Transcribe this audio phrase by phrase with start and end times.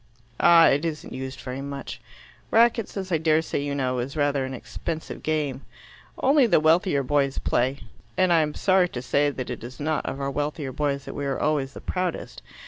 [0.39, 2.01] "Ah, it isn't used very much.
[2.49, 5.61] Racquets, as I daresay you know, is rather an expensive game.
[6.17, 7.81] Only the wealthier boys play
[8.17, 11.27] and I'm sorry to say that it is not of our wealthier boys that we
[11.27, 12.41] are always the proudest.